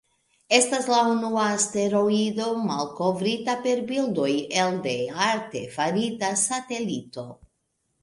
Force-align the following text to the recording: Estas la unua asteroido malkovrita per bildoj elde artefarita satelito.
Estas 0.59 0.87
la 0.93 1.01
unua 1.09 1.43
asteroido 1.57 2.47
malkovrita 2.71 3.57
per 3.67 3.85
bildoj 3.93 4.33
elde 4.65 4.97
artefarita 5.31 6.37
satelito. 6.51 7.33